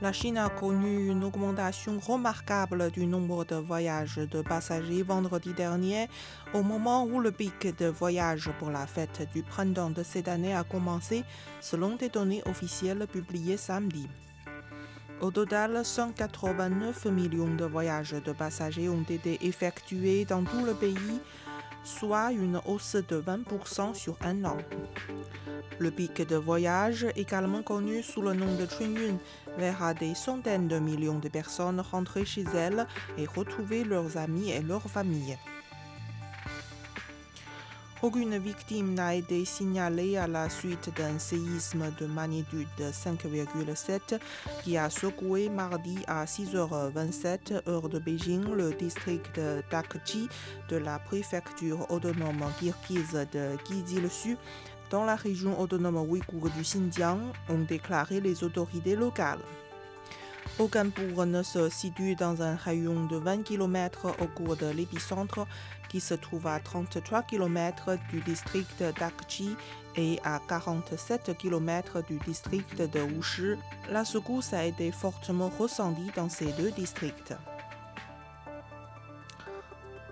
[0.00, 6.08] La Chine a connu une augmentation remarquable du nombre de voyages de passagers vendredi dernier,
[6.54, 10.54] au moment où le pic de voyages pour la fête du printemps de cette année
[10.54, 11.24] a commencé,
[11.60, 14.06] selon des données officielles publiées samedi.
[15.20, 21.20] Au total, 189 millions de voyages de passagers ont été effectués dans tout le pays,
[21.88, 24.58] soit une hausse de 20% sur un an.
[25.78, 29.18] Le pic de voyage, également connu sous le nom de Chunyun,
[29.56, 34.60] verra des centaines de millions de personnes rentrer chez elles et retrouver leurs amis et
[34.60, 35.38] leurs familles.
[38.00, 44.20] Aucune victime n'a été signalée à la suite d'un séisme de magnitude 5,7
[44.62, 50.28] qui a secoué mardi à 6h27 heure de Beijing le district de Dakchi
[50.68, 54.36] de la préfecture autonome kirghize de Gizilsu
[54.90, 59.40] dans la région autonome ouïghour du Xinjiang, ont déclaré les autorités locales.
[60.60, 65.46] Ne se situe dans un rayon de 20 km au cours de l'épicentre
[65.88, 69.56] qui se trouve à 33 km du district d'Akchi
[69.94, 73.54] et à 47 km du district de Wushi.
[73.88, 77.34] La secousse a été fortement ressentie dans ces deux districts.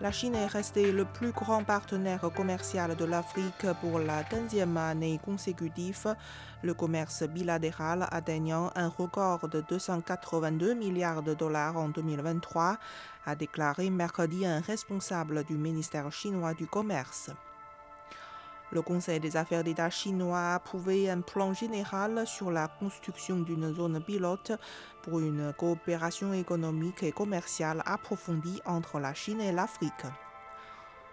[0.02, 5.19] La Chine est restée le plus grand partenaire commercial de l'Afrique pour la deuxième année
[5.25, 6.14] consécutive,
[6.62, 12.77] le commerce bilatéral atteignant un record de 282 milliards de dollars en 2023,
[13.24, 17.30] a déclaré mercredi un responsable du ministère chinois du Commerce.
[18.72, 23.73] Le Conseil des affaires d'État chinois a approuvé un plan général sur la construction d'une
[23.73, 24.52] zone pilote
[25.02, 30.07] pour une coopération économique et commerciale approfondie entre la Chine et l'Afrique.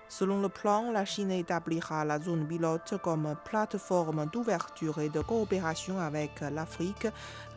[0.10, 6.00] Selon le plan, la Chine établira la zone pilote comme plateforme d'ouverture et de coopération
[6.00, 7.08] avec l'Afrique,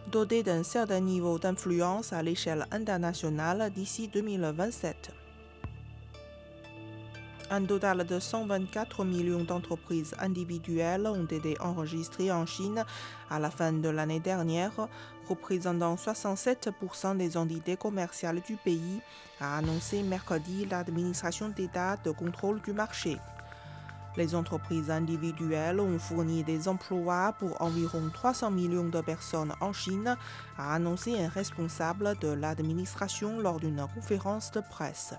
[0.08, 5.25] dotée d'un certain niveau d'influence à l'échelle internationale d'ici 2027.
[7.48, 12.84] Un total de 124 millions d'entreprises individuelles ont été enregistrées en Chine
[13.30, 14.88] à la fin de l'année dernière,
[15.28, 19.00] représentant 67% des entités commerciales du pays,
[19.40, 23.16] a annoncé mercredi l'administration d'État de contrôle du marché.
[24.16, 30.16] Les entreprises individuelles ont fourni des emplois pour environ 300 millions de personnes en Chine,
[30.58, 35.14] a annoncé un responsable de l'administration lors d'une conférence de presse.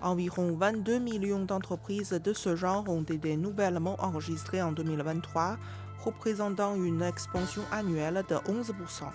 [0.00, 5.56] Environ 22 millions d'entreprises de ce genre ont été nouvellement enregistrées en 2023,
[6.04, 9.10] représentant une expansion annuelle de 11%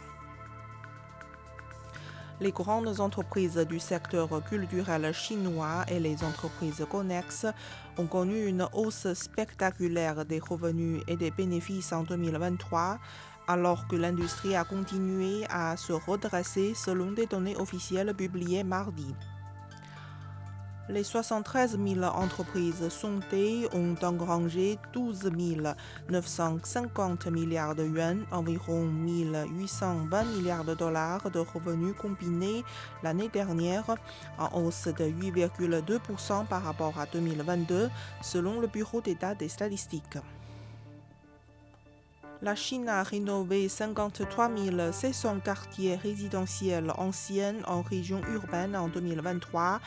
[2.43, 7.45] les grandes entreprises du secteur culturel chinois et les entreprises connexes
[7.97, 12.99] ont connu une hausse spectaculaire des revenus et des bénéfices en 2023,
[13.47, 19.15] alors que l'industrie a continué à se redresser selon des données officielles publiées mardi.
[20.93, 25.31] Les 73 000 entreprises sondées ont engrangé 12
[26.07, 32.63] 950 milliards de yuan, environ 1 820 milliards de dollars de revenus combinés
[33.01, 33.95] l'année dernière,
[34.37, 37.89] en hausse de 8,2% par rapport à 2022,
[38.21, 40.19] selon le Bureau d'État des statistiques
[42.43, 44.51] la Chine a rénové 53
[44.91, 49.79] 600 quartiers résidentiels anciens en région urbaine en 2023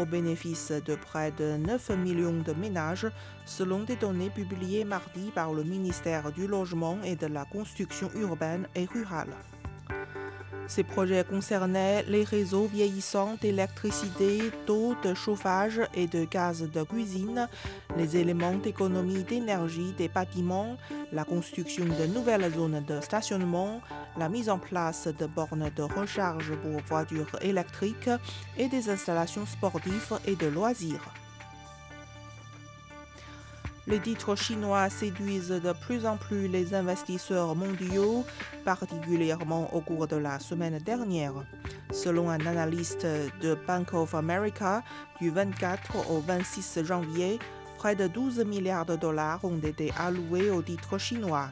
[0.00, 3.06] au bénéfice de près de 9 millions de ménages,
[3.46, 8.66] selon des données publiées mardi par le ministère du Logement et de la Construction urbaine
[8.74, 9.36] et rurale.
[10.70, 17.48] Ces projets concernaient les réseaux vieillissants d'électricité, d'eau, de chauffage et de gaz de cuisine,
[17.96, 20.76] les éléments d'économie d'énergie des bâtiments,
[21.10, 23.80] la construction de nouvelles zones de stationnement,
[24.16, 28.10] la mise en place de bornes de recharge pour voitures électriques
[28.56, 31.12] et des installations sportives et de loisirs.
[33.86, 38.24] Les titres chinois séduisent de plus en plus les investisseurs mondiaux,
[38.64, 41.32] particulièrement au cours de la semaine dernière.
[41.90, 43.06] Selon un analyste
[43.40, 44.82] de Bank of America,
[45.20, 47.38] du 24 au 26 janvier,
[47.78, 51.48] près de 12 milliards de dollars ont été alloués aux titres chinois.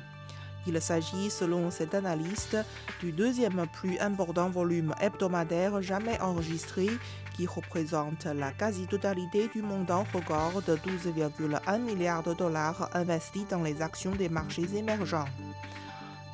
[0.66, 2.56] Il s'agit, selon cet analyste,
[3.00, 6.88] du deuxième plus important volume hebdomadaire jamais enregistré
[7.34, 13.80] qui représente la quasi-totalité du montant record de 12,1 milliards de dollars investis dans les
[13.80, 15.28] actions des marchés émergents.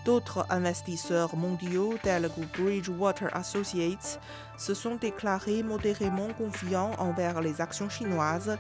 [0.05, 4.21] D'autres investisseurs mondiaux tels que Bridgewater Associates
[4.59, 8.59] se sont déclarés modérément confiants envers les actions chinoises,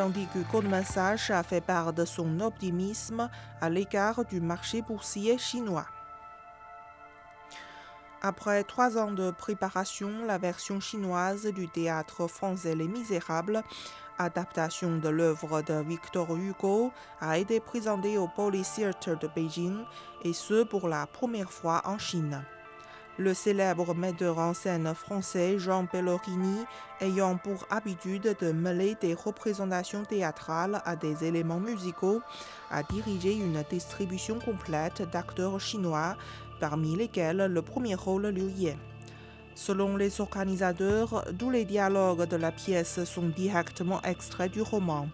[0.00, 3.28] tandis que Sachs a fait part de son optimisme
[3.60, 5.84] à l'égard du marché boursier chinois.
[8.22, 13.62] Après trois ans de préparation, la version chinoise du théâtre français Les Misérables,
[14.16, 19.84] adaptation de l'œuvre de Victor Hugo, a été présentée au Poly Theatre de Beijing,
[20.24, 22.42] et ce pour la première fois en Chine.
[23.18, 26.64] Le célèbre metteur en scène français Jean Pellegrini,
[27.00, 32.22] ayant pour habitude de mêler des représentations théâtrales à des éléments musicaux,
[32.70, 36.16] a dirigé une distribution complète d'acteurs chinois
[36.60, 38.76] parmi lesquels le premier rôle Liu Ye.
[39.54, 45.08] Selon les organisateurs, tous les dialogues de la pièce sont directement extraits du roman.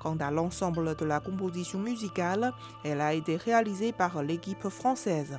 [0.00, 2.52] Quant à l'ensemble de la composition musicale,
[2.84, 5.38] elle a été réalisée par l'équipe française.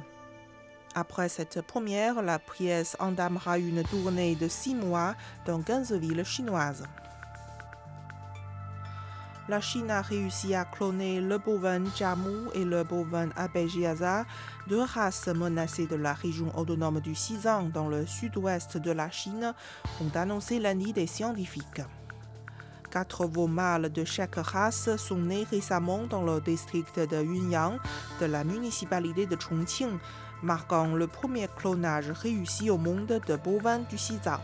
[0.96, 5.14] Après cette première, la pièce entamera une tournée de six mois
[5.46, 6.84] dans 15 villes chinoises
[9.48, 14.26] la Chine a réussi à cloner le bovin Jiamu et le bovin Abejiaza,
[14.68, 19.54] deux races menacées de la région autonome du Xizang dans le sud-ouest de la Chine,
[20.02, 21.82] ont annoncé lundi des scientifiques.
[22.96, 27.78] Quatre veaux mâles de chaque race sont nés récemment dans le district de Yunyang
[28.22, 29.98] de la municipalité de Chongqing,
[30.42, 34.40] marquant le premier clonage réussi au monde de bovins du Xizang.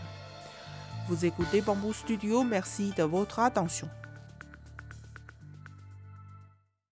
[1.07, 3.87] Vous écoutez Bamboo Studio, merci de votre attention.